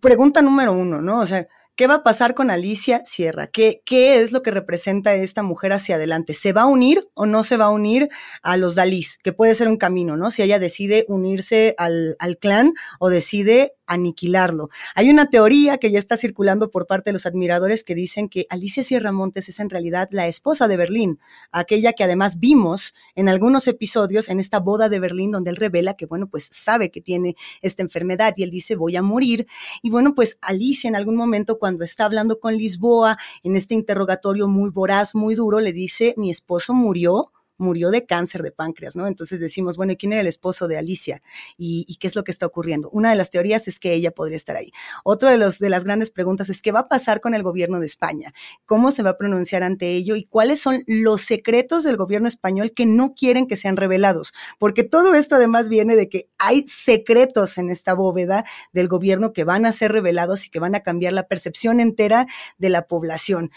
[0.00, 1.20] pregunta número uno, ¿no?
[1.20, 1.48] O sea,
[1.78, 3.46] ¿Qué va a pasar con Alicia Sierra?
[3.46, 6.34] ¿Qué, ¿Qué es lo que representa esta mujer hacia adelante?
[6.34, 8.08] ¿Se va a unir o no se va a unir
[8.42, 9.16] a los Dalís?
[9.22, 10.32] Que puede ser un camino, ¿no?
[10.32, 14.68] Si ella decide unirse al, al clan o decide aniquilarlo.
[14.94, 18.46] Hay una teoría que ya está circulando por parte de los admiradores que dicen que
[18.50, 21.18] Alicia Sierra Montes es en realidad la esposa de Berlín,
[21.52, 25.94] aquella que además vimos en algunos episodios en esta boda de Berlín donde él revela
[25.94, 29.46] que, bueno, pues sabe que tiene esta enfermedad y él dice voy a morir.
[29.82, 34.48] Y bueno, pues Alicia en algún momento cuando está hablando con Lisboa en este interrogatorio
[34.48, 39.06] muy voraz, muy duro, le dice mi esposo murió murió de cáncer de páncreas, ¿no?
[39.06, 41.22] Entonces decimos, bueno, ¿y quién era el esposo de Alicia?
[41.56, 42.88] ¿Y, qué es lo que está ocurriendo?
[42.90, 44.72] Una de las teorías es que ella podría estar ahí.
[45.04, 47.80] Otra de, los, de las grandes preguntas es qué va a pasar con el gobierno
[47.80, 48.32] de España,
[48.64, 52.72] cómo se va a pronunciar ante ello y cuáles son los secretos del gobierno español
[52.72, 57.58] que no quieren que sean revelados, porque todo esto además viene de que hay secretos
[57.58, 61.12] en esta bóveda del gobierno que van a ser revelados y que van a cambiar
[61.12, 62.26] la percepción entera
[62.58, 63.50] de la población.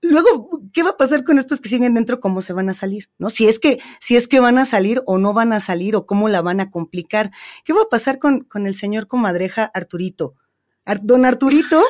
[0.00, 2.20] Luego, ¿qué va a pasar con estos que siguen dentro?
[2.20, 3.10] ¿Cómo se van a salir?
[3.18, 3.30] ¿No?
[3.30, 6.06] Si es que, si es que van a salir o no van a salir o
[6.06, 7.30] cómo la van a complicar.
[7.64, 10.34] ¿Qué va a pasar con, con el señor comadreja Arturito?
[11.02, 11.82] don Arturito,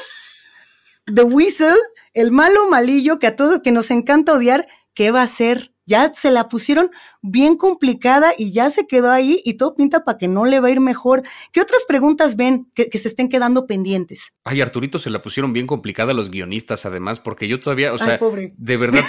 [1.15, 1.77] The Whistle,
[2.15, 5.72] el malo malillo que a todo que nos encanta odiar, ¿qué va a hacer?
[5.87, 6.91] Ya se la pusieron
[7.23, 10.69] bien complicada y ya se quedó ahí y todo pinta para que no le va
[10.69, 11.23] a ir mejor.
[11.53, 14.33] ¿Qué otras preguntas ven que, se estén quedando pendientes?
[14.45, 18.19] Ay, Arturito se la pusieron bien complicada los guionistas, además, porque yo todavía, o sea,
[18.57, 19.05] de verdad,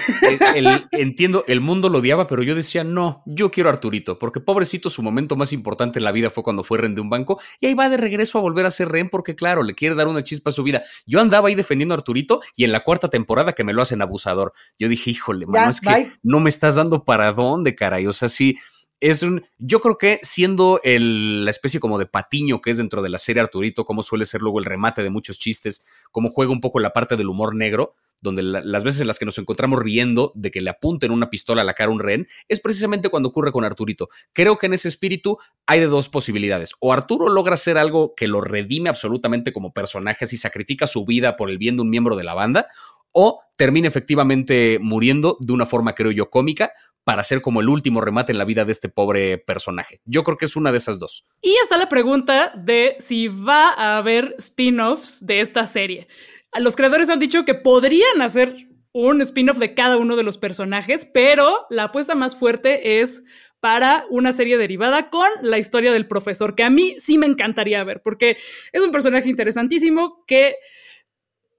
[0.92, 4.90] entiendo, el mundo lo odiaba, pero yo decía, no, yo quiero a Arturito, porque pobrecito,
[4.90, 7.68] su momento más importante en la vida fue cuando fue rehén de un banco y
[7.68, 10.24] ahí va de regreso a volver a ser rehén porque, claro, le quiere dar una
[10.24, 10.84] chispa a su vida.
[11.06, 14.02] Yo andaba ahí defendiendo a Arturito y en la cuarta temporada que me lo hacen
[14.02, 14.54] abusador.
[14.80, 18.08] Yo dije, híjole, mano, es que no me estás dando para dónde, caray.
[18.08, 18.58] O sea, sí,
[19.02, 19.46] es un.
[19.58, 23.18] Yo creo que siendo el, la especie como de patiño que es dentro de la
[23.18, 26.80] serie Arturito, como suele ser luego el remate de muchos chistes, como juega un poco
[26.80, 30.52] la parte del humor negro, donde las veces en las que nos encontramos riendo de
[30.52, 33.52] que le apunten una pistola a la cara a un rehén, es precisamente cuando ocurre
[33.52, 34.08] con Arturito.
[34.32, 36.72] Creo que en ese espíritu hay de dos posibilidades.
[36.80, 41.36] O Arturo logra hacer algo que lo redime absolutamente como personaje, si sacrifica su vida
[41.36, 42.68] por el bien de un miembro de la banda,
[43.14, 48.02] o termina efectivamente muriendo de una forma, creo yo, cómica, para ser como el último
[48.02, 50.02] remate en la vida de este pobre personaje.
[50.06, 51.26] Yo creo que es una de esas dos.
[51.42, 56.08] Y está la pregunta de si va a haber spin-offs de esta serie.
[56.58, 61.06] Los creadores han dicho que podrían hacer un spin-off de cada uno de los personajes,
[61.06, 63.24] pero la apuesta más fuerte es
[63.60, 67.84] para una serie derivada con la historia del profesor, que a mí sí me encantaría
[67.84, 68.38] ver, porque
[68.72, 70.58] es un personaje interesantísimo que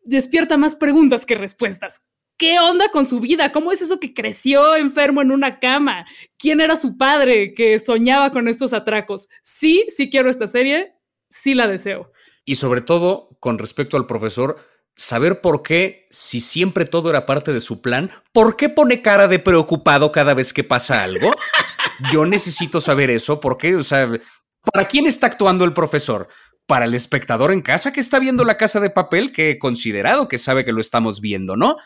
[0.05, 2.03] despierta más preguntas que respuestas.
[2.37, 3.53] ¿Qué onda con su vida?
[3.53, 6.05] ¿Cómo es eso que creció enfermo en una cama?
[6.37, 9.29] ¿Quién era su padre que soñaba con estos atracos?
[9.43, 10.95] Sí, sí quiero esta serie,
[11.31, 12.11] sí la deseo.
[12.45, 14.57] Y sobre todo, con respecto al profesor,
[14.97, 19.29] saber por qué, si siempre todo era parte de su plan, ¿por qué pone cara
[19.29, 21.31] de preocupado cada vez que pasa algo?
[22.13, 24.11] Yo necesito saber eso, porque, o sea,
[24.73, 26.29] ¿para quién está actuando el profesor?
[26.67, 30.29] ¿Para el espectador en casa que está viendo la casa de papel, que he considerado
[30.29, 31.77] que sabe que lo estamos viendo, ¿no?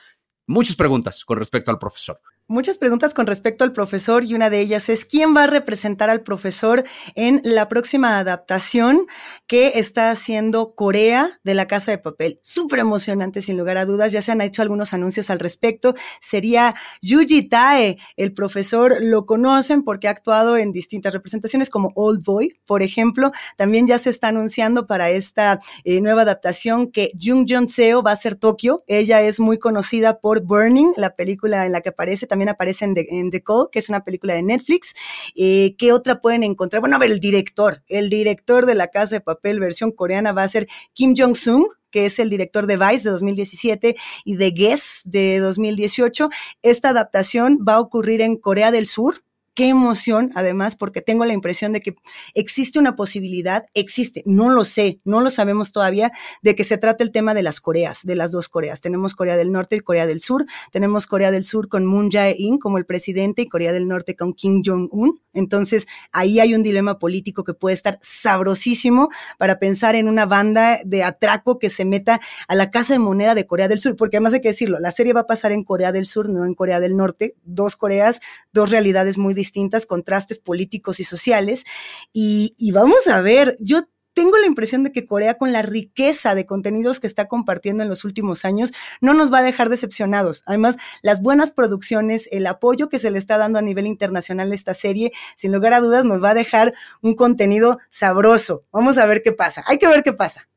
[0.46, 4.60] Muchas preguntas con respecto al profesor muchas preguntas con respecto al profesor y una de
[4.60, 6.84] ellas es quién va a representar al profesor
[7.14, 9.06] en la próxima adaptación
[9.46, 12.40] que está haciendo Corea de la Casa de Papel.
[12.42, 14.12] Súper emocionante, sin lugar a dudas.
[14.12, 15.94] Ya se han hecho algunos anuncios al respecto.
[16.22, 22.24] Sería Yuji Tae, el profesor, lo conocen porque ha actuado en distintas representaciones como Old
[22.24, 23.30] Boy, por ejemplo.
[23.56, 28.12] También ya se está anunciando para esta eh, nueva adaptación que Jung Jong Seo va
[28.12, 28.84] a ser Tokio.
[28.86, 33.30] Ella es muy conocida por Burning, la película en la que aparece también aparece en
[33.30, 34.94] The, Call, que es una película de Netflix.
[35.34, 36.80] Eh, ¿Qué otra pueden encontrar?
[36.80, 40.42] Bueno, a ver, el director, el director de La Casa de Papel versión coreana va
[40.42, 45.02] a ser Kim Jong-sung, que es el director de Vice de 2017 y de Guess
[45.04, 46.28] de 2018.
[46.62, 49.24] Esta adaptación va a ocurrir en Corea del Sur,
[49.58, 51.96] qué emoción, además, porque tengo la impresión de que
[52.32, 57.02] existe una posibilidad, existe, no lo sé, no lo sabemos todavía, de que se trate
[57.02, 58.80] el tema de las Coreas, de las dos Coreas.
[58.80, 60.46] Tenemos Corea del Norte y Corea del Sur.
[60.70, 64.32] Tenemos Corea del Sur con Moon Jae-in como el presidente y Corea del Norte con
[64.32, 65.20] Kim Jong-un.
[65.32, 70.78] Entonces, ahí hay un dilema político que puede estar sabrosísimo para pensar en una banda
[70.84, 74.18] de atraco que se meta a la casa de moneda de Corea del Sur, porque
[74.18, 76.54] además hay que decirlo, la serie va a pasar en Corea del Sur, no en
[76.54, 78.20] Corea del Norte, dos Coreas,
[78.52, 81.64] dos realidades muy distintas distintas contrastes políticos y sociales.
[82.12, 83.80] Y, y vamos a ver, yo
[84.18, 87.88] tengo la impresión de que Corea, con la riqueza de contenidos que está compartiendo en
[87.88, 90.42] los últimos años, no nos va a dejar decepcionados.
[90.44, 94.54] Además, las buenas producciones, el apoyo que se le está dando a nivel internacional a
[94.56, 98.64] esta serie, sin lugar a dudas, nos va a dejar un contenido sabroso.
[98.72, 99.62] Vamos a ver qué pasa.
[99.68, 100.48] Hay que ver qué pasa.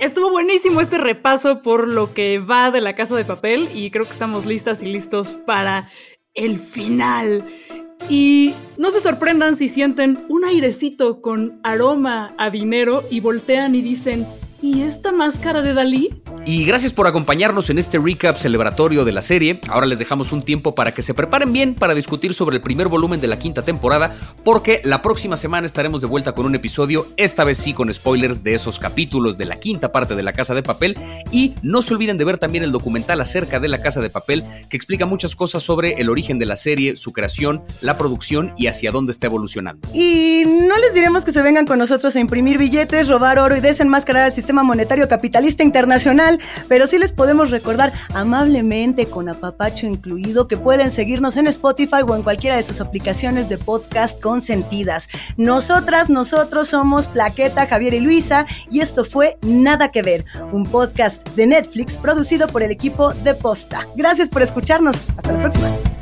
[0.00, 4.06] Estuvo buenísimo este repaso por lo que va de la casa de papel y creo
[4.06, 5.90] que estamos listas y listos para
[6.32, 7.44] el final.
[8.08, 13.82] Y no se sorprendan si sienten un airecito con aroma a dinero y voltean y
[13.82, 14.26] dicen,
[14.62, 16.19] ¿y esta máscara de Dalí?
[16.46, 19.60] Y gracias por acompañarnos en este recap celebratorio de la serie.
[19.68, 22.88] Ahora les dejamos un tiempo para que se preparen bien para discutir sobre el primer
[22.88, 27.06] volumen de la quinta temporada, porque la próxima semana estaremos de vuelta con un episodio,
[27.18, 30.54] esta vez sí con spoilers de esos capítulos de la quinta parte de La Casa
[30.54, 30.98] de Papel.
[31.30, 34.42] Y no se olviden de ver también el documental acerca de La Casa de Papel,
[34.70, 38.66] que explica muchas cosas sobre el origen de la serie, su creación, la producción y
[38.66, 39.88] hacia dónde está evolucionando.
[39.92, 43.60] Y no les diremos que se vengan con nosotros a imprimir billetes, robar oro y
[43.60, 46.29] desenmascarar al sistema monetario capitalista internacional
[46.68, 52.14] pero sí les podemos recordar amablemente, con apapacho incluido, que pueden seguirnos en Spotify o
[52.14, 55.08] en cualquiera de sus aplicaciones de podcast consentidas.
[55.36, 61.26] Nosotras, nosotros somos Plaqueta, Javier y Luisa, y esto fue Nada que Ver, un podcast
[61.30, 63.86] de Netflix producido por el equipo de Posta.
[63.96, 64.96] Gracias por escucharnos.
[65.16, 65.99] Hasta la próxima.